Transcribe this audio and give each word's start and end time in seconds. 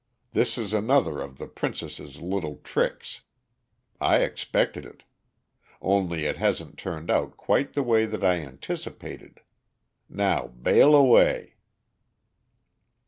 This 0.31 0.57
is 0.57 0.73
another 0.73 1.21
of 1.21 1.37
the 1.37 1.45
princess's 1.45 2.19
little 2.19 2.55
tricks. 2.63 3.21
I 3.99 4.23
expected 4.23 4.83
it. 4.83 5.03
Only 5.79 6.25
it 6.25 6.37
hasn't 6.37 6.79
turned 6.79 7.11
out 7.11 7.37
quite 7.37 7.67
in 7.67 7.71
the 7.73 7.83
way 7.83 8.07
that 8.07 8.23
I 8.25 8.37
anticipated. 8.37 9.41
Now, 10.09 10.47
bail 10.47 10.95
away." 10.95 11.53